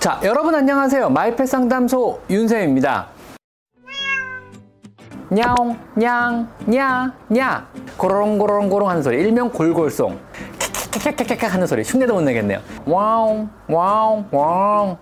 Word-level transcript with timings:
자, 0.00 0.18
여러분 0.24 0.54
안녕하세요. 0.54 1.10
마이펫 1.10 1.46
상담소 1.46 2.22
윤쌤입니다. 2.30 3.08
냐옹, 5.28 5.78
냥, 5.94 6.48
냐, 6.64 7.12
냐. 7.28 7.68
고롱고롱고롱 7.98 8.88
하는 8.88 9.02
소리. 9.02 9.20
일명 9.20 9.50
골골송. 9.50 10.18
캬캬캬캬캬 10.58 11.48
하는 11.48 11.66
소리. 11.66 11.82
흉내도 11.82 12.14
못 12.14 12.22
내겠네요. 12.22 12.60
와옹, 12.86 13.50
와옹, 13.68 14.26
와옹. 14.32 14.96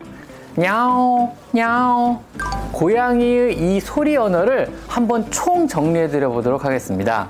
냐옹, 0.56 1.32
냐옹. 1.52 2.18
고양이의 2.72 3.56
이 3.56 3.78
소리 3.78 4.16
언어를 4.16 4.68
한번 4.88 5.30
총 5.30 5.68
정리해 5.68 6.08
드려 6.08 6.28
보도록 6.28 6.64
하겠습니다. 6.64 7.28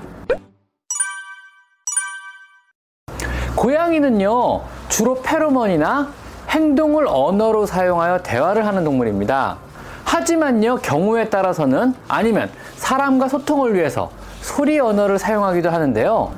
고양이는요, 3.55 4.63
주로 4.87 5.21
페로몬이나 5.21 6.11
행동을 6.49 7.05
언어로 7.07 7.65
사용하여 7.65 8.19
대화를 8.23 8.65
하는 8.65 8.83
동물입니다. 8.83 9.57
하지만요, 10.03 10.77
경우에 10.77 11.29
따라서는 11.29 11.93
아니면 12.07 12.49
사람과 12.77 13.27
소통을 13.27 13.75
위해서 13.75 14.09
소리 14.41 14.79
언어를 14.79 15.19
사용하기도 15.19 15.69
하는데요. 15.69 16.31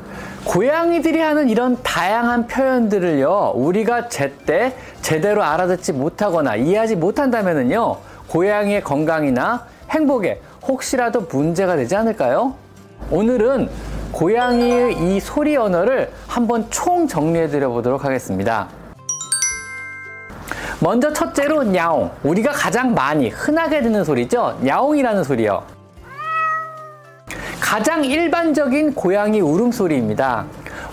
고양이들이 0.45 1.19
하는 1.19 1.49
이런 1.49 1.77
다양한 1.81 2.47
표현들을요, 2.47 3.53
우리가 3.55 4.09
제때 4.09 4.75
제대로 5.01 5.43
알아듣지 5.43 5.93
못하거나 5.93 6.55
이해하지 6.57 6.97
못한다면요, 6.97 7.97
고양이의 8.27 8.83
건강이나 8.83 9.65
행복에 9.91 10.41
혹시라도 10.67 11.21
문제가 11.21 11.75
되지 11.75 11.95
않을까요? 11.95 12.55
오늘은 13.09 13.69
고양이의 14.11 14.97
이 14.97 15.19
소리 15.19 15.55
언어를 15.55 16.11
한번 16.27 16.65
총 16.69 17.07
정리해 17.07 17.47
드려 17.47 17.69
보도록 17.69 18.03
하겠습니다. 18.03 18.67
먼저 20.81 21.13
첫째로 21.13 21.63
냐옹. 21.63 22.11
우리가 22.23 22.51
가장 22.51 22.93
많이 22.93 23.29
흔하게 23.29 23.81
듣는 23.81 24.03
소리죠. 24.03 24.59
냐옹이라는 24.61 25.23
소리요. 25.23 25.63
가장 27.59 28.03
일반적인 28.03 28.95
고양이 28.95 29.39
울음소리입니다. 29.39 30.45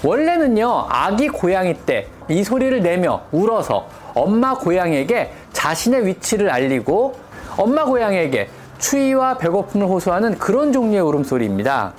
원래는요, 0.04 0.86
아기 0.88 1.28
고양이 1.28 1.74
때 1.74 2.06
이 2.28 2.44
소리를 2.44 2.82
내며 2.82 3.22
울어서 3.32 3.88
엄마 4.14 4.54
고양이에게 4.54 5.32
자신의 5.52 6.06
위치를 6.06 6.50
알리고 6.50 7.14
엄마 7.56 7.84
고양이에게 7.84 8.48
추위와 8.78 9.38
배고픔을 9.38 9.86
호소하는 9.86 10.38
그런 10.38 10.72
종류의 10.72 11.00
울음소리입니다. 11.02 11.94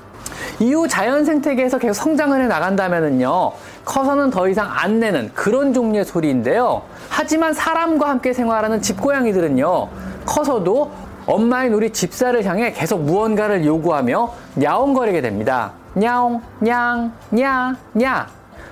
이후 0.60 0.88
자연 0.88 1.24
생태계에서 1.24 1.80
계속 1.80 1.94
성장을 1.94 2.42
해 2.42 2.48
나간다면은요, 2.48 3.52
커서는 3.86 4.30
더 4.30 4.50
이상 4.50 4.68
안 4.70 5.00
내는 5.00 5.32
그런 5.34 5.74
종류의 5.74 6.06
소리인데요. 6.06 6.82
하지만 7.08 7.54
사람과 7.54 8.10
함께 8.10 8.34
생활하는 8.34 8.82
집고양이들은요, 8.82 9.88
커서도 10.26 10.92
엄마인 11.26 11.74
우리 11.74 11.92
집사를 11.92 12.44
향해 12.44 12.74
계속 12.74 13.04
무언가를 13.04 13.66
요구하며 13.66 14.34
야옹거리게 14.62 15.22
됩니다. 15.22 15.72
냐옹, 15.94 16.42
냥, 16.60 17.14
냐, 17.30 17.76
냐. 17.94 18.28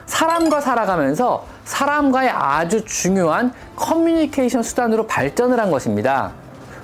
사람과 0.05 0.61
살아가면서 0.61 1.45
사람과의 1.65 2.29
아주 2.29 2.83
중요한 2.85 3.53
커뮤니케이션 3.75 4.63
수단으로 4.63 5.05
발전을 5.07 5.59
한 5.59 5.69
것입니다. 5.69 6.31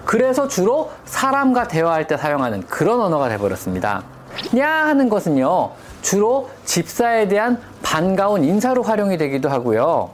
그래서 0.06 0.48
주로 0.48 0.92
사람과 1.06 1.68
대화할 1.68 2.08
때 2.08 2.18
사용하는 2.18 2.64
그런 2.68 3.00
언어가 3.02 3.30
되어버렸습니다. 3.30 4.13
냐 4.54 4.68
하는 4.68 5.10
것은요, 5.10 5.72
주로 6.02 6.50
집사에 6.66 7.28
대한 7.28 7.62
반가운 7.82 8.44
인사로 8.44 8.84
활용이 8.84 9.18
되기도 9.18 9.50
하고요. 9.50 10.12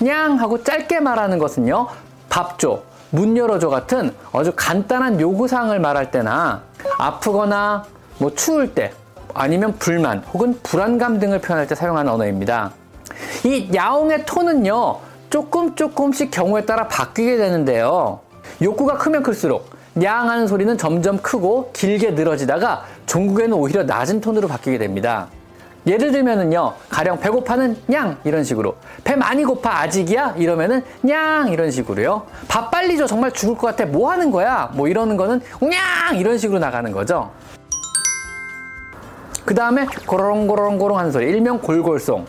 냥 0.00 0.40
하고 0.40 0.62
짧게 0.62 1.00
말하는 1.00 1.38
것은요, 1.38 1.88
밥 2.28 2.58
줘, 2.58 2.82
문 3.10 3.36
열어줘 3.36 3.68
같은 3.68 4.14
아주 4.32 4.52
간단한 4.56 5.20
요구사항을 5.20 5.78
말할 5.78 6.10
때나 6.10 6.62
아프거나 6.98 7.84
뭐 8.18 8.34
추울 8.34 8.74
때 8.74 8.92
아니면 9.34 9.74
불만 9.78 10.18
혹은 10.32 10.58
불안감 10.62 11.18
등을 11.18 11.40
표현할 11.40 11.66
때 11.66 11.74
사용하는 11.74 12.12
언어입니다. 12.12 12.72
이 13.44 13.70
야옹의 13.74 14.26
톤은요, 14.26 14.98
조금 15.30 15.74
조금씩 15.74 16.30
경우에 16.30 16.64
따라 16.64 16.86
바뀌게 16.88 17.36
되는데요. 17.36 18.20
욕구가 18.62 18.98
크면 18.98 19.22
클수록 19.22 19.70
냥 19.94 20.28
하는 20.28 20.46
소리는 20.46 20.76
점점 20.76 21.18
크고 21.18 21.70
길게 21.72 22.12
늘어지다가 22.12 22.84
종국에는 23.06 23.52
오히려 23.52 23.84
낮은 23.84 24.20
톤으로 24.20 24.48
바뀌게 24.48 24.78
됩니다. 24.78 25.28
예를 25.86 26.12
들면은요, 26.12 26.72
가령 26.88 27.20
배고파는 27.20 27.76
냥 27.88 28.16
이런 28.24 28.42
식으로 28.42 28.76
배 29.04 29.16
많이 29.16 29.44
고파 29.44 29.80
아직이야 29.80 30.34
이러면은 30.38 30.82
냥 31.02 31.48
이런 31.48 31.70
식으로요. 31.70 32.22
밥 32.48 32.70
빨리 32.70 32.96
줘 32.96 33.06
정말 33.06 33.30
죽을 33.32 33.56
것 33.56 33.66
같아 33.66 33.84
뭐 33.84 34.10
하는 34.10 34.30
거야 34.30 34.70
뭐 34.74 34.88
이러는 34.88 35.16
거는 35.16 35.40
냥 35.60 36.16
이런 36.16 36.38
식으로 36.38 36.58
나가는 36.58 36.90
거죠. 36.90 37.30
그 39.44 39.54
다음에 39.54 39.86
고롱고롱고롱 40.06 40.98
하는 40.98 41.12
소리 41.12 41.26
일명 41.26 41.60
골골송 41.60 42.24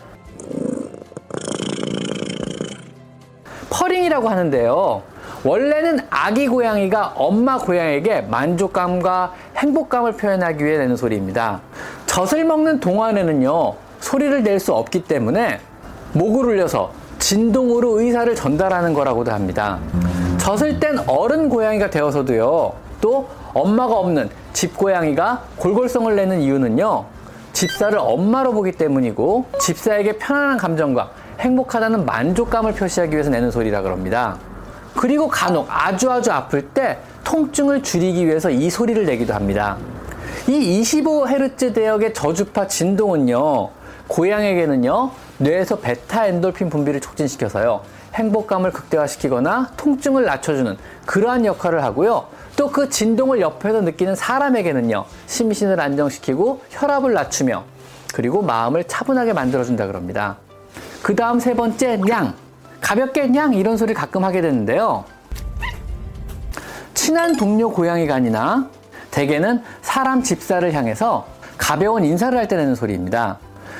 purring이라고 3.70 4.28
하는데요. 4.28 5.02
원래는 5.46 6.00
아기 6.10 6.48
고양이가 6.48 7.12
엄마 7.14 7.56
고양이에게 7.56 8.22
만족감과 8.22 9.32
행복감을 9.56 10.12
표현하기 10.16 10.64
위해 10.64 10.76
내는 10.76 10.96
소리입니다. 10.96 11.60
젖을 12.06 12.44
먹는 12.44 12.80
동안에는요, 12.80 13.74
소리를 14.00 14.42
낼 14.42 14.58
수 14.58 14.74
없기 14.74 15.04
때문에 15.04 15.60
목을 16.14 16.46
울려서 16.46 16.90
진동으로 17.20 18.00
의사를 18.00 18.34
전달하는 18.34 18.92
거라고도 18.92 19.30
합니다. 19.30 19.78
젖을 20.38 20.80
뗀 20.80 20.98
어른 21.06 21.48
고양이가 21.48 21.90
되어서도요, 21.90 22.72
또 23.00 23.28
엄마가 23.54 23.94
없는 23.94 24.28
집 24.52 24.76
고양이가 24.76 25.44
골골송을 25.58 26.16
내는 26.16 26.40
이유는요, 26.40 27.04
집사를 27.52 27.96
엄마로 27.96 28.52
보기 28.52 28.72
때문이고, 28.72 29.46
집사에게 29.60 30.18
편안한 30.18 30.56
감정과 30.56 31.10
행복하다는 31.38 32.04
만족감을 32.04 32.72
표시하기 32.72 33.12
위해서 33.12 33.30
내는 33.30 33.52
소리라 33.52 33.82
그럽니다. 33.82 34.38
그리고 34.96 35.28
간혹 35.28 35.66
아주 35.70 36.10
아주 36.10 36.32
아플 36.32 36.62
때 36.62 36.98
통증을 37.24 37.82
줄이기 37.82 38.26
위해서 38.26 38.50
이 38.50 38.70
소리를 38.70 39.04
내기도 39.04 39.34
합니다. 39.34 39.76
이 40.48 40.80
25Hz 40.82 41.74
대역의 41.74 42.14
저주파 42.14 42.66
진동은요, 42.66 43.70
고양에게는요, 44.08 45.10
뇌에서 45.38 45.78
베타 45.78 46.26
엔돌핀 46.26 46.70
분비를 46.70 47.00
촉진시켜서요, 47.00 47.82
행복감을 48.14 48.72
극대화시키거나 48.72 49.72
통증을 49.76 50.24
낮춰주는 50.24 50.76
그러한 51.04 51.44
역할을 51.44 51.82
하고요. 51.82 52.26
또 52.56 52.68
그 52.68 52.88
진동을 52.88 53.40
옆에서 53.40 53.82
느끼는 53.82 54.14
사람에게는요, 54.16 55.04
심신을 55.26 55.78
안정시키고 55.78 56.62
혈압을 56.70 57.12
낮추며 57.12 57.64
그리고 58.14 58.40
마음을 58.40 58.84
차분하게 58.84 59.34
만들어준다 59.34 59.86
그럽니다. 59.86 60.36
그 61.02 61.14
다음 61.14 61.38
세 61.38 61.54
번째, 61.54 61.98
냥. 61.98 62.45
가볍게 62.90 63.26
냥 63.26 63.52
이런 63.52 63.76
소리를 63.76 63.96
가끔 64.00 64.22
하게 64.22 64.40
되는데요. 64.40 65.04
친한 66.94 67.36
동료 67.36 67.68
고양이가 67.68 68.14
아니나 68.14 68.70
대개는 69.10 69.60
사람 69.82 70.22
집사를 70.22 70.72
향해서 70.72 71.26
가벼운 71.58 72.04
인사를 72.04 72.38
할 72.38 72.46
때 72.46 72.54
내는 72.54 72.76
소리입니다. 72.76 73.38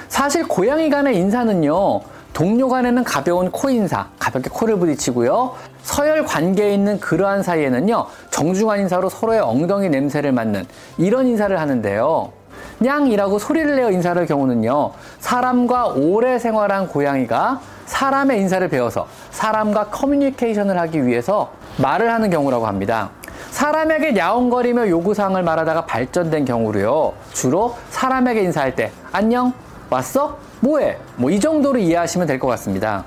사실 0.09 0.49
고양이 0.49 0.91
간의 0.91 1.16
인사는요, 1.19 2.00
동료 2.33 2.69
간에는 2.69 3.05
가벼운 3.05 3.53
코 3.53 3.71
인사, 3.71 4.09
가볍게 4.19 4.50
코를 4.50 4.77
부딪히고요. 4.77 5.55
서열 5.84 6.25
관계에 6.25 6.75
있는 6.75 6.99
그러한 6.99 7.45
사이에는요, 7.45 8.06
정중한 8.33 8.81
인사로 8.81 9.09
서로의 9.09 9.39
엉덩이 9.39 9.89
냄새를 9.89 10.33
맡는 10.33 10.66
이런 10.99 11.28
인사를 11.28 11.56
하는데요. 11.61 12.33
냥이라고 12.78 13.39
소리를 13.39 13.77
내어 13.77 13.91
인사를 13.91 14.25
경우는요, 14.27 14.93
사람과 15.21 15.87
오래 15.89 16.39
생활한 16.39 16.89
고양이가 16.89 17.61
사람의 17.87 18.41
인사를 18.41 18.69
배워서 18.69 19.06
사람과 19.31 19.87
커뮤니케이션을 19.87 20.78
하기 20.81 21.06
위해서 21.06 21.53
말을 21.78 22.13
하는 22.13 22.30
경우라고 22.30 22.66
합니다. 22.66 23.10
사람에게 23.51 24.16
야옹거리며 24.16 24.89
요구사항을 24.89 25.42
말하다가 25.42 25.86
발전된 25.86 26.45
경우로요. 26.45 27.13
주로 27.33 27.77
사람에게 27.91 28.42
인사할 28.42 28.75
때 28.75 28.91
안녕 29.13 29.53
왔어 29.89 30.39
뭐해 30.60 30.98
뭐 31.16 31.30
이 31.30 31.39
정도로 31.39 31.78
이해하시면 31.78 32.27
될 32.27 32.39
것 32.39 32.48
같습니다. 32.48 33.04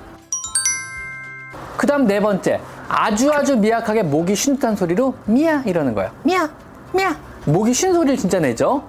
그 1.76 1.86
다음 1.86 2.06
네 2.06 2.20
번째 2.20 2.60
아주 2.88 3.30
아주 3.32 3.56
미약하게 3.56 4.02
목이 4.02 4.34
쉰 4.34 4.54
듯한 4.56 4.76
소리로 4.76 5.14
미야 5.26 5.62
이러는 5.66 5.94
거예요. 5.94 6.10
미야 6.22 6.48
미야 6.92 7.16
목이 7.44 7.72
쉰 7.74 7.92
소리를 7.92 8.16
진짜 8.16 8.38
내죠. 8.40 8.82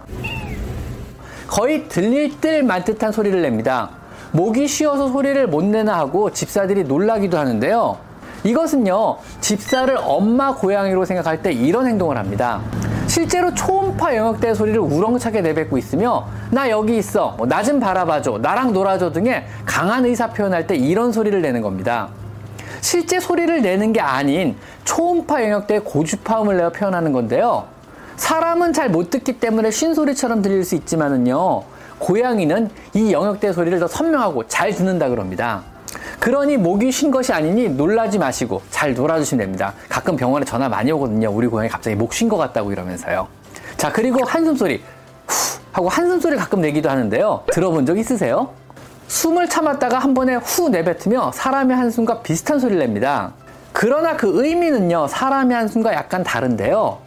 거의 1.52 1.90
들릴 1.90 2.40
듯만 2.40 2.86
듯한 2.86 3.12
소리를 3.12 3.42
냅니다. 3.42 3.90
목이 4.32 4.70
쉬어서 4.70 5.10
소리를 5.10 5.48
못 5.48 5.66
내나 5.66 5.98
하고 5.98 6.32
집사들이 6.32 6.86
놀라기도 6.86 7.38
하는데요. 7.38 7.98
이것은요, 8.46 9.18
집사를 9.42 9.94
엄마 10.00 10.56
고양이로 10.56 11.04
생각할 11.04 11.42
때 11.42 11.52
이런 11.52 11.88
행동을 11.88 12.18
합니다. 12.18 12.62
실제로 13.06 13.54
초음파 13.54 14.16
영역대 14.16 14.54
소리를 14.54 14.80
우렁차게 14.80 15.42
내뱉고 15.42 15.78
있으며 15.78 16.26
나 16.52 16.70
여기 16.70 16.98
있어 16.98 17.36
뭐나좀 17.38 17.82
바라봐줘 17.82 18.38
나랑 18.42 18.72
놀아줘 18.72 19.12
등의 19.12 19.46
강한 19.66 20.06
의사 20.06 20.30
표현할 20.30 20.66
때 20.66 20.76
이런 20.78 21.12
소리를 21.12 21.42
내는 21.42 21.62
겁니다 21.62 22.08
실제 22.80 23.20
소리를 23.20 23.62
내는 23.62 23.92
게 23.92 24.00
아닌 24.00 24.56
초음파 24.86 25.44
영역대의 25.44 25.82
고주파음을 25.84 26.56
내어 26.56 26.70
표현하는 26.70 27.12
건데요. 27.12 27.66
사람은 28.18 28.74
잘 28.74 28.90
못 28.90 29.10
듣기 29.10 29.40
때문에 29.40 29.72
쉰소리처럼 29.72 30.42
들릴 30.42 30.64
수 30.64 30.76
있지만은요. 30.76 31.64
고양이는 32.00 32.70
이 32.94 33.12
영역대 33.14 33.54
소리를 33.54 33.80
더 33.80 33.88
선명하고 33.88 34.48
잘 34.48 34.74
듣는다 34.74 35.10
그럽니다. 35.10 35.62
그러니 36.20 36.58
목이 36.58 36.92
쉰 36.92 37.12
것이 37.12 37.34
아니니 37.34 37.70
놀라지 37.70 38.18
마시고 38.18 38.62
잘 38.70 38.94
놀아주시면 38.94 39.46
됩니다. 39.46 39.74
가끔 39.90 40.16
병원에 40.16 40.46
전화 40.46 40.70
많이 40.70 40.92
오거든요. 40.92 41.30
우리 41.32 41.48
고양이 41.48 41.70
갑자기 41.70 41.96
목 41.96 42.14
쉰 42.14 42.30
것 42.30 42.38
같다고 42.38 42.72
이러면서요. 42.72 43.28
자, 43.78 43.92
그리고 43.92 44.24
한숨소리. 44.26 44.78
후 45.28 45.60
하고 45.72 45.90
한숨소리 45.90 46.36
가끔 46.36 46.62
내기도 46.62 46.90
하는데요. 46.90 47.44
들어본 47.52 47.86
적 47.86 47.98
있으세요? 47.98 48.50
숨을 49.08 49.50
참았다가 49.50 50.00
한 50.00 50.14
번에 50.14 50.36
후 50.36 50.70
내뱉으며 50.70 51.32
사람의 51.34 51.76
한숨과 51.78 52.22
비슷한 52.22 52.60
소리를 52.60 52.80
냅니다. 52.80 53.34
그러나 53.74 54.16
그 54.18 54.44
의미는요, 54.44 55.08
사람의 55.08 55.56
한숨과 55.56 55.94
약간 55.94 56.24
다른데요. 56.24 56.98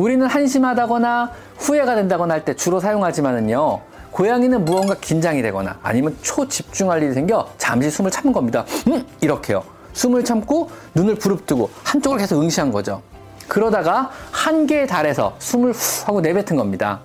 우리는 0.00 0.26
한심하다거나 0.26 1.30
후회가 1.58 1.94
된다거나 1.94 2.32
할 2.34 2.44
때 2.44 2.54
주로 2.54 2.80
사용하지만은요, 2.80 3.80
고양이는 4.10 4.64
무언가 4.64 4.94
긴장이 4.94 5.42
되거나 5.42 5.78
아니면 5.82 6.16
초집중할 6.22 7.02
일이 7.02 7.12
생겨 7.12 7.46
잠시 7.58 7.90
숨을 7.90 8.10
참은 8.10 8.32
겁니다. 8.32 8.64
음! 8.88 9.04
이렇게요. 9.20 9.62
숨을 9.92 10.24
참고 10.24 10.70
눈을 10.94 11.16
부릅뜨고 11.16 11.68
한쪽을 11.84 12.16
계속 12.18 12.40
응시한 12.40 12.72
거죠. 12.72 13.02
그러다가 13.46 14.10
한계에 14.30 14.86
달해서 14.86 15.34
숨을 15.38 15.72
후 15.72 16.06
하고 16.06 16.20
내뱉은 16.22 16.56
겁니다. 16.56 17.00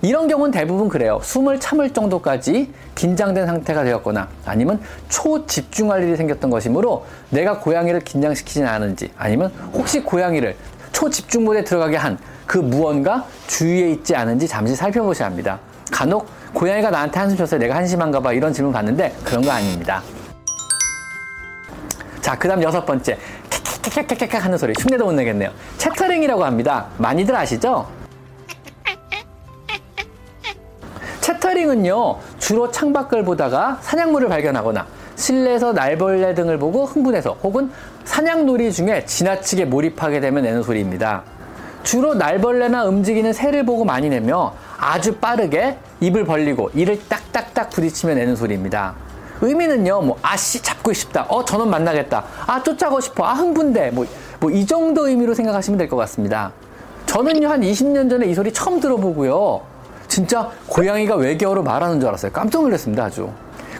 이런 0.00 0.26
경우는 0.26 0.50
대부분 0.52 0.88
그래요. 0.88 1.20
숨을 1.22 1.60
참을 1.60 1.90
정도까지 1.92 2.72
긴장된 2.94 3.44
상태가 3.46 3.84
되었거나 3.84 4.28
아니면 4.46 4.80
초집중할 5.10 6.02
일이 6.04 6.16
생겼던 6.16 6.48
것이므로 6.48 7.04
내가 7.30 7.58
고양이를 7.58 8.00
긴장시키지는 8.00 8.66
않은지 8.66 9.10
아니면 9.18 9.52
혹시 9.74 10.00
고양이를 10.02 10.56
초집중 10.92 11.44
모드에 11.44 11.62
들어가게 11.64 11.96
한 11.96 12.16
그 12.48 12.56
무언가 12.56 13.26
주위에 13.46 13.90
있지 13.90 14.16
않은지 14.16 14.48
잠시 14.48 14.74
살펴보셔야 14.74 15.28
합니다. 15.28 15.60
간혹 15.92 16.26
고양이가 16.54 16.88
나한테 16.88 17.20
한숨 17.20 17.36
쉬었어요. 17.36 17.60
내가 17.60 17.76
한심한가 17.76 18.20
봐. 18.20 18.32
이런 18.32 18.54
질문 18.54 18.72
받는데 18.72 19.14
그런 19.22 19.42
거 19.42 19.50
아닙니다. 19.50 20.02
자, 22.22 22.38
그 22.38 22.48
다음 22.48 22.62
여섯 22.62 22.86
번째. 22.86 23.18
캬캬캬캬캬 23.50 24.38
하는 24.38 24.56
소리. 24.56 24.72
흉내도 24.78 25.04
못 25.04 25.12
내겠네요. 25.12 25.50
채터링이라고 25.76 26.42
합니다. 26.42 26.86
많이들 26.96 27.36
아시죠? 27.36 27.86
채터링은요, 31.20 32.18
주로 32.38 32.70
창밖을 32.70 33.24
보다가 33.24 33.78
사냥물을 33.82 34.26
발견하거나 34.28 34.86
실내에서 35.16 35.74
날벌레 35.74 36.34
등을 36.34 36.58
보고 36.58 36.86
흥분해서 36.86 37.36
혹은 37.42 37.70
사냥놀이 38.06 38.72
중에 38.72 39.04
지나치게 39.04 39.66
몰입하게 39.66 40.20
되면 40.20 40.42
내는 40.42 40.62
소리입니다. 40.62 41.24
주로 41.88 42.12
날벌레나 42.12 42.84
움직이는 42.84 43.32
새를 43.32 43.64
보고 43.64 43.82
많이 43.82 44.10
내며 44.10 44.52
아주 44.78 45.16
빠르게 45.16 45.78
입을 46.00 46.26
벌리고 46.26 46.68
이를 46.74 47.00
딱딱딱 47.08 47.70
부딪히며 47.70 48.12
내는 48.12 48.36
소리입니다. 48.36 48.94
의미는요, 49.40 50.02
뭐, 50.02 50.18
아씨, 50.20 50.60
잡고 50.60 50.92
싶다. 50.92 51.24
어, 51.30 51.46
저놈 51.46 51.70
만나겠다. 51.70 52.24
아, 52.46 52.62
쫓아가고 52.62 53.00
싶어. 53.00 53.24
아, 53.24 53.32
흥분돼. 53.32 53.92
뭐, 53.92 54.04
뭐, 54.38 54.50
이 54.50 54.66
정도 54.66 55.08
의미로 55.08 55.32
생각하시면 55.32 55.78
될 55.78 55.88
것 55.88 55.96
같습니다. 55.96 56.52
저는요, 57.06 57.48
한 57.48 57.62
20년 57.62 58.10
전에 58.10 58.26
이 58.26 58.34
소리 58.34 58.52
처음 58.52 58.80
들어보고요. 58.80 59.62
진짜 60.08 60.50
고양이가 60.66 61.14
외계어로 61.16 61.62
말하는 61.62 62.00
줄 62.00 62.10
알았어요. 62.10 62.32
깜짝 62.32 62.60
놀랐습니다, 62.64 63.04
아주. 63.04 63.30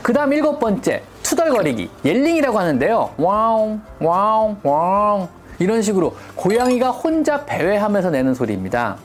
그 0.01 0.15
다음 0.15 0.33
일곱 0.33 0.59
번째, 0.59 1.03
투덜거리기. 1.23 1.91
옐링이라고 2.07 2.59
하는데요. 2.59 3.11
와웅, 3.19 3.83
와웅, 4.01 4.57
와웅. 4.63 5.29
이런 5.59 5.83
식으로 5.83 6.15
고양이가 6.37 6.91
혼자 6.91 7.45
배회하면서 7.45 8.11
내는 8.11 8.35
소리입니다. 8.35 8.97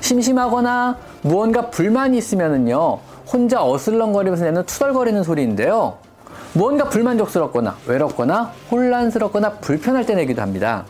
심심하거나 0.00 0.96
무언가 1.22 1.70
불만이 1.70 2.18
있으면은요, 2.18 2.98
혼자 3.32 3.64
어슬렁거리면서 3.64 4.44
내는 4.44 4.64
투덜거리는 4.66 5.22
소리인데요. 5.22 5.96
무언가 6.54 6.88
불만족스럽거나 6.88 7.76
외롭거나 7.86 8.52
혼란스럽거나 8.70 9.52
불편할 9.54 10.04
때 10.04 10.14
내기도 10.14 10.42
합니다. 10.42 10.84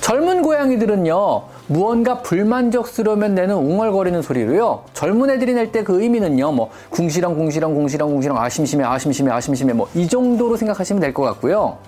젊은 0.00 0.42
고양이들은요, 0.42 1.42
무언가 1.66 2.22
불만족스러우면 2.22 3.34
내는 3.34 3.56
웅얼거리는 3.56 4.20
소리로요. 4.22 4.84
젊은 4.94 5.30
애들이 5.30 5.54
낼 5.54 5.70
때 5.72 5.82
그 5.84 6.00
의미는요, 6.02 6.52
뭐, 6.52 6.70
궁시렁, 6.90 7.36
궁시렁, 7.36 7.74
궁시렁, 7.74 8.10
궁시렁, 8.10 8.38
아, 8.38 8.48
심심해, 8.48 8.84
아, 8.84 8.98
심심해, 8.98 9.30
아, 9.32 9.40
심심해, 9.40 9.72
뭐, 9.72 9.88
이 9.94 10.08
정도로 10.08 10.56
생각하시면 10.56 11.00
될 11.00 11.12
것 11.12 11.22
같고요. 11.22 11.78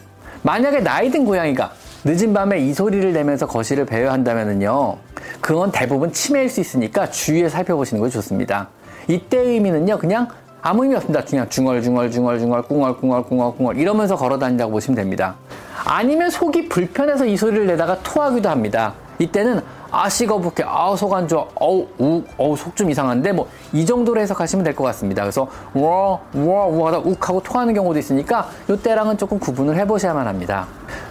만약에 0.44 0.80
나이 0.80 1.10
든 1.10 1.24
고양이가 1.24 1.72
늦은 2.04 2.34
밤에 2.34 2.58
이 2.58 2.74
소리를 2.74 3.14
내면서 3.14 3.46
거실을 3.46 3.86
배회한다면요. 3.86 4.98
그건 5.40 5.72
대부분 5.72 6.12
치매일 6.12 6.50
수 6.50 6.60
있으니까 6.60 7.08
주의해 7.10 7.48
살펴보시는 7.48 7.98
것이 7.98 8.12
좋습니다. 8.12 8.68
이때 9.08 9.38
의미는요, 9.38 9.96
그냥 9.98 10.28
아무 10.60 10.82
의미 10.82 10.96
없습니다. 10.96 11.24
그냥 11.24 11.48
중얼중얼중얼중얼 11.48 12.62
꿍얼꿍얼꿍얼꿍얼 12.62 13.78
이러면서 13.78 14.16
걸어 14.16 14.38
다닌다고 14.38 14.72
보시면 14.72 14.96
됩니다. 14.96 15.36
아니면 15.82 16.28
속이 16.28 16.68
불편해서 16.68 17.24
이 17.24 17.38
소리를 17.38 17.66
내다가 17.66 17.98
토하기도 18.02 18.46
합니다. 18.46 18.92
이때는 19.18 19.62
아 19.94 20.08
시거북해 20.08 20.64
아우 20.66 20.96
속 20.96 21.12
안 21.14 21.28
좋아 21.28 21.46
어우 21.54 21.86
욱 21.98 22.26
어우 22.36 22.56
속 22.56 22.74
좀 22.74 22.90
이상한데 22.90 23.32
뭐 23.32 23.46
이 23.72 23.84
정도로 23.86 24.20
해석하시면 24.20 24.64
될 24.64 24.74
것 24.74 24.82
같습니다. 24.84 25.22
그래서 25.22 25.46
와와와 25.74 26.88
하다 26.88 26.98
욱 26.98 27.28
하고 27.28 27.40
토하는 27.42 27.74
경우도 27.74 27.98
있으니까 27.98 28.48
이때랑은 28.68 29.16
조금 29.18 29.38
구분을 29.38 29.76
해보셔야만 29.78 30.26
합니다. 30.26 30.66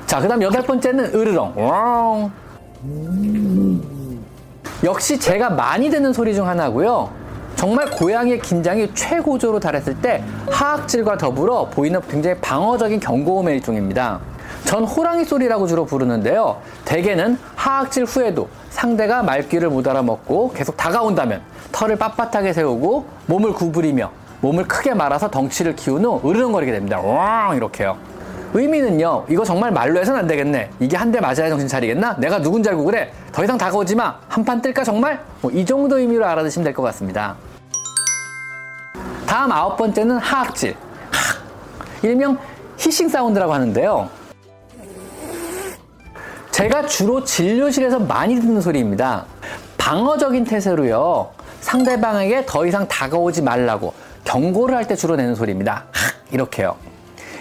자 0.05 0.19
그 0.19 0.27
다음 0.27 0.41
여덟 0.41 0.61
번째는 0.63 1.13
으르렁 1.15 1.53
와 1.57 2.29
역시 4.83 5.17
제가 5.19 5.49
많이 5.51 5.89
듣는 5.89 6.11
소리 6.13 6.35
중 6.35 6.47
하나고요. 6.47 7.09
정말 7.55 7.89
고양이의 7.89 8.39
긴장이 8.39 8.93
최고조로 8.93 9.59
달했을 9.59 9.95
때 10.01 10.23
하악질과 10.49 11.17
더불어 11.17 11.65
보이는 11.69 12.01
굉장히 12.09 12.37
방어적인 12.41 12.99
경고음의 12.99 13.55
일종입니다. 13.55 14.19
전 14.65 14.85
호랑이 14.85 15.25
소리라고 15.25 15.67
주로 15.67 15.85
부르는데요. 15.85 16.61
대개는 16.85 17.37
하악질 17.55 18.05
후에도 18.05 18.47
상대가 18.69 19.21
말귀를 19.21 19.69
못 19.69 19.87
알아먹고 19.87 20.53
계속 20.53 20.77
다가온다면 20.77 21.41
털을 21.71 21.97
빳빳하게 21.97 22.53
세우고 22.53 23.05
몸을 23.27 23.53
구부리며 23.53 24.11
몸을 24.41 24.67
크게 24.67 24.93
말아서 24.93 25.29
덩치를 25.29 25.75
키운 25.75 26.03
후 26.05 26.21
으르렁거리게 26.27 26.71
됩니다. 26.71 26.99
왕 26.99 27.55
이렇게요. 27.55 27.97
의미는요. 28.55 29.25
이거 29.29 29.43
정말 29.43 29.71
말로 29.71 29.99
해서는 29.99 30.19
안 30.21 30.27
되겠네. 30.27 30.69
이게 30.79 30.95
한 30.95 31.11
대 31.11 31.19
맞아야 31.19 31.49
정신 31.49 31.67
차리겠나? 31.67 32.17
내가 32.19 32.39
누군지 32.41 32.69
알고 32.69 32.83
그래. 32.85 33.11
더 33.31 33.43
이상 33.43 33.57
다가오지 33.57 33.95
마. 33.95 34.15
한판 34.27 34.61
뜰까 34.61 34.83
정말? 34.83 35.19
뭐 35.41 35.51
이 35.51 35.65
정도 35.65 35.97
의미로 35.97 36.25
알아두시면 36.25 36.63
될 36.63 36.73
것 36.73 36.83
같습니다. 36.83 37.35
다음 39.25 39.51
아홉 39.51 39.77
번째는 39.77 40.17
하악질. 40.17 40.73
하 40.73 42.07
일명 42.07 42.37
히싱 42.77 43.09
사운드라고 43.09 43.53
하는데요. 43.53 44.09
제가 46.63 46.85
주로 46.85 47.25
진료실에서 47.25 47.99
많이 47.99 48.35
듣는 48.39 48.61
소리입니다. 48.61 49.25
방어적인 49.77 50.45
태세로요. 50.45 51.31
상대방에게 51.59 52.45
더 52.45 52.65
이상 52.65 52.87
다가오지 52.87 53.41
말라고 53.41 53.93
경고를 54.23 54.73
할 54.73 54.87
때 54.87 54.95
주로 54.95 55.17
내는 55.17 55.35
소리입니다. 55.35 55.83
하 55.91 56.13
이렇게요. 56.31 56.77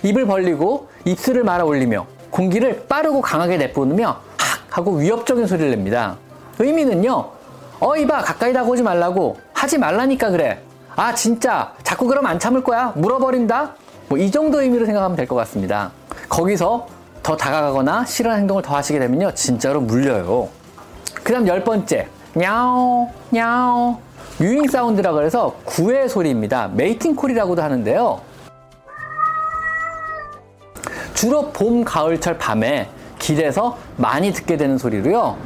입을 0.02 0.26
벌리고 0.26 0.88
입술을 1.05 1.45
말아 1.45 1.62
올리며 1.62 2.05
공기를 2.31 2.87
빠르고 2.88 3.21
강하게 3.21 3.59
내뿜으며 3.59 4.09
학 4.38 4.61
하고 4.71 4.97
위협적인 4.97 5.47
소리를 5.47 5.71
냅니다. 5.71 6.17
의미는요. 6.59 7.31
어 7.79 7.97
이 7.97 8.05
봐 8.09 8.23
가까이 8.23 8.52
다가오지 8.52 8.83
말라고 8.83 9.38
하지 9.55 9.79
말라니까 9.79 10.31
그래. 10.31 10.61
아 10.97 11.14
진짜 11.14 11.75
자꾸 11.85 12.09
그럼 12.09 12.26
안 12.26 12.41
참을 12.41 12.64
거야 12.64 12.93
물어버린다. 12.97 13.76
뭐 14.09 14.19
이 14.19 14.33
정도 14.33 14.61
의미로 14.61 14.85
생각하면 14.85 15.17
될 15.17 15.29
것 15.29 15.37
같습니다. 15.37 15.93
거기서 16.29 16.88
더 17.23 17.37
다가가거나 17.37 18.05
싫어하는 18.05 18.43
행동을 18.43 18.62
더 18.62 18.76
하시게 18.76 18.99
되면요 18.99 19.33
진짜로 19.35 19.81
물려요. 19.81 20.49
그 21.23 21.33
다음 21.33 21.47
열 21.47 21.62
번째 21.62 22.09
냐오 22.35 23.09
냐오 23.31 23.99
mewing 24.40 24.66
sound라 24.66 25.12
그래서 25.12 25.55
구애 25.64 26.09
소리입니다. 26.09 26.71
mating 26.75 27.14
call이라고도 27.14 27.62
하는데요. 27.62 28.21
주로 31.14 31.50
봄, 31.50 31.85
가을철 31.85 32.38
밤에 32.38 32.88
길에서 33.21 33.79
많이 33.97 34.33
듣게 34.33 34.57
되는 34.57 34.76
소리로요. 34.76 35.37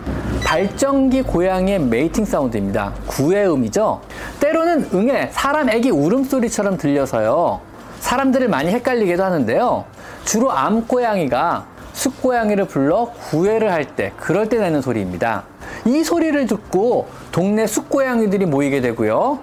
발정기 0.43 1.23
고양이의 1.23 1.81
mating 1.81 2.25
sound입니다. 2.25 2.95
구애음이죠. 3.07 4.01
때로는 4.41 4.91
응애, 4.95 5.29
사람 5.33 5.69
애기 5.69 5.91
울음소리처럼 5.91 6.79
들려서요. 6.79 7.61
사람들을 8.01 8.49
많이 8.49 8.71
헷갈리기도 8.71 9.23
하는데요. 9.23 9.85
주로 10.27 10.51
암고양이가 10.51 11.67
숫고양이를 11.93 12.67
불러 12.67 13.07
구애를 13.31 13.73
할 13.73 13.97
때, 13.97 14.13
그럴 14.19 14.49
때 14.49 14.59
내는 14.59 14.83
소리입니다. 14.83 15.45
이 15.87 16.03
소리를 16.03 16.47
듣고 16.47 17.09
동네 17.31 17.67
숫고양이들이 17.67 18.45
모이게 18.45 18.81
되고요. 18.81 19.39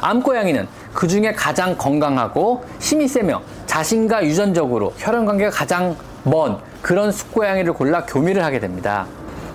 암고양이는 0.00 0.68
그 0.94 1.08
중에 1.08 1.32
가장 1.32 1.76
건강하고 1.76 2.64
힘이 2.80 3.08
세며 3.08 3.42
자신과 3.66 4.24
유전적으로 4.24 4.94
혈연 4.96 5.26
관계가 5.26 5.50
가장 5.50 5.96
먼 6.22 6.58
그런 6.82 7.10
숫고양이를 7.10 7.72
골라 7.72 8.06
교미를 8.06 8.44
하게 8.44 8.60
됩니다. 8.60 9.06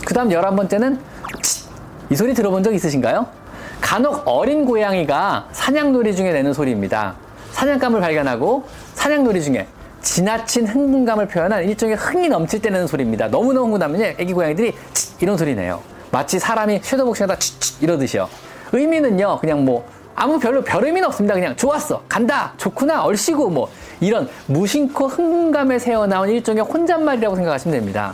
그 0.06 0.14
다음 0.14 0.32
열한 0.32 0.56
번째는 0.58 1.00
이 2.10 2.16
소리 2.16 2.34
들어본 2.34 2.62
적 2.62 2.74
있으신가요? 2.74 3.26
간혹 3.80 4.24
어린 4.26 4.66
고양이가 4.66 5.48
사냥놀이 5.54 6.14
중에 6.14 6.34
내는 6.34 6.54
소리입니다. 6.54 7.16
사냥감을 7.52 8.02
발견하고 8.02 8.66
사냥놀이 8.96 9.42
중에 9.42 9.66
지나친 10.04 10.68
흥분감을 10.68 11.28
표현한 11.28 11.64
일종의 11.64 11.96
흥이 11.96 12.30
넘칠 12.30 12.62
때 12.62 12.70
내는 12.70 12.86
소리입니다. 12.86 13.30
너무너무 13.30 13.66
흥분하면 13.66 14.02
애기 14.20 14.34
고양이들이 14.34 14.74
이런 15.22 15.38
소리 15.38 15.56
내요. 15.56 15.82
마치 16.12 16.38
사람이 16.38 16.82
섀도복싱하다 16.84 17.40
이러듯이요. 17.82 18.30
의미는요, 18.74 19.40
그냥 19.40 19.66
뭐 19.66 19.88
아무 20.14 20.38
별로 20.40 20.62
별 20.62 20.86
의미는 20.86 21.08
없습니다. 21.08 21.34
그냥 21.34 21.56
좋았어, 21.56 22.04
간다, 22.08 22.54
좋구나, 22.58 23.04
얼씨구 23.04 23.50
뭐 23.50 23.70
이런 24.00 24.30
무심코 24.46 25.08
흥분감에 25.08 25.80
새어나온 25.80 26.30
일종의 26.30 26.64
혼잣말이라고 26.64 27.36
생각하시면 27.36 27.80
됩니다. 27.80 28.14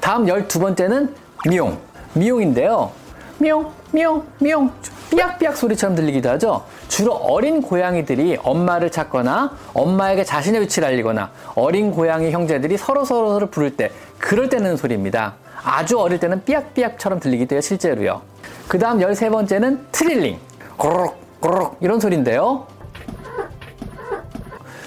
다음 0.00 0.28
열두 0.28 0.58
번째는 0.58 1.14
미용. 1.48 1.78
미용인데요. 2.14 2.90
미용, 3.38 3.72
미용, 3.92 4.26
미용. 4.38 4.70
삐약삐약 5.12 5.58
소리처럼 5.58 5.94
들리기도 5.94 6.30
하죠. 6.30 6.64
주로 6.88 7.12
어린 7.12 7.60
고양이들이 7.60 8.38
엄마를 8.42 8.90
찾거나 8.90 9.54
엄마에게 9.74 10.24
자신의 10.24 10.62
위치를 10.62 10.88
알리거나 10.88 11.30
어린 11.54 11.90
고양이 11.90 12.30
형제들이 12.30 12.78
서로 12.78 13.04
서로 13.04 13.38
를 13.38 13.48
부를 13.48 13.76
때 13.76 13.90
그럴 14.18 14.48
때는 14.48 14.78
소리입니다. 14.78 15.34
아주 15.62 15.98
어릴 15.98 16.18
때는 16.18 16.44
삐약삐약처럼 16.44 17.20
들리기도 17.20 17.54
해요, 17.54 17.60
실제로요. 17.60 18.22
그 18.68 18.78
다음 18.78 19.02
열세 19.02 19.28
번째는 19.28 19.86
트릴링. 19.92 20.38
고르륵, 20.78 21.40
고르륵 21.40 21.76
이런 21.82 22.00
소리인데요. 22.00 22.66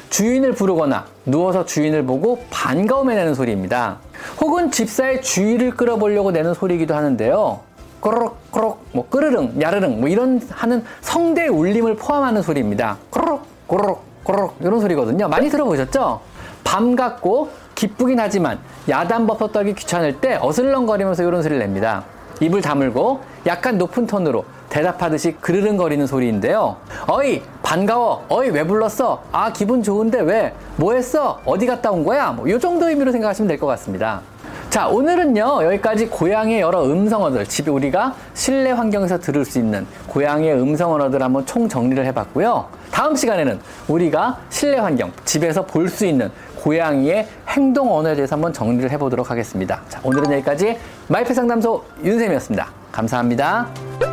주인을 0.09 0.53
부르거나 0.53 1.05
누워서 1.25 1.65
주인을 1.65 2.03
보고 2.03 2.43
반가움에 2.49 3.15
내는 3.15 3.35
소리입니다. 3.35 3.99
혹은 4.41 4.71
집사의 4.71 5.21
주의를 5.21 5.71
끌어보려고 5.71 6.31
내는 6.31 6.55
소리이기도 6.55 6.95
하는데요. 6.95 7.74
꼬르륵 8.09 8.51
꼬르륵 8.51 8.77
뭐 8.91 9.07
끄르릉 9.09 9.59
야르릉 9.59 9.99
뭐 9.99 10.07
이런 10.07 10.39
하는 10.51 10.83
성대 11.01 11.47
울림을 11.47 11.95
포함하는 11.95 12.43
소리입니다. 12.43 12.97
꼬르륵 13.09 13.41
꼬르륵 13.65 13.99
꼬르륵 14.23 14.55
이런 14.59 14.79
소리거든요. 14.79 15.27
많이 15.27 15.49
들어보셨죠? 15.49 16.21
밤 16.63 16.95
같고 16.95 17.49
기쁘긴 17.73 18.19
하지만 18.19 18.59
야단법석 18.87 19.51
떨기 19.51 19.73
귀찮을 19.73 20.21
때 20.21 20.37
어슬렁거리면서 20.39 21.23
이런 21.23 21.41
소리를 21.41 21.57
냅니다. 21.57 22.03
입을 22.41 22.61
다물고 22.61 23.21
약간 23.47 23.79
높은 23.79 24.05
톤으로 24.05 24.45
대답하듯이 24.69 25.31
그르릉거리는 25.41 26.05
소리인데요. 26.05 26.75
어이 27.07 27.41
반가워. 27.63 28.23
어이 28.29 28.49
왜 28.49 28.63
불렀어? 28.67 29.23
아 29.31 29.51
기분 29.51 29.81
좋은데 29.81 30.19
왜? 30.21 30.53
뭐 30.75 30.93
했어? 30.93 31.39
어디 31.43 31.65
갔다 31.65 31.89
온 31.89 32.03
거야? 32.03 32.31
뭐 32.33 32.45
이 32.47 32.59
정도 32.59 32.87
의미로 32.87 33.11
생각하시면 33.11 33.47
될 33.47 33.57
것 33.59 33.65
같습니다. 33.65 34.21
자 34.75 34.89
오늘은요 34.89 35.63
여기까지 35.63 36.07
고양이의 36.07 36.59
여러 36.59 36.83
음성 36.83 37.23
언어들 37.23 37.45
집에 37.45 37.71
우리가 37.71 38.13
실내 38.33 38.71
환경에서 38.71 39.17
들을 39.19 39.45
수 39.45 39.57
있는 39.57 39.87
고양이의 40.09 40.59
음성 40.59 40.91
언어들 40.91 41.23
한번 41.23 41.45
총 41.45 41.69
정리를 41.69 42.05
해봤고요. 42.07 42.67
다음 42.91 43.15
시간에는 43.15 43.57
우리가 43.87 44.37
실내 44.49 44.77
환경 44.77 45.13
집에서 45.23 45.65
볼 45.65 45.87
수 45.87 46.05
있는 46.05 46.29
고양이의 46.57 47.25
행동 47.47 47.95
언어에 47.95 48.15
대해서 48.15 48.35
한번 48.35 48.51
정리를 48.51 48.91
해보도록 48.91 49.31
하겠습니다. 49.31 49.79
자 49.87 50.01
오늘은 50.03 50.29
여기까지 50.33 50.77
마이페 51.07 51.33
상담소 51.33 51.81
윤쌤이었습니다. 52.03 52.67
감사합니다. 52.91 54.04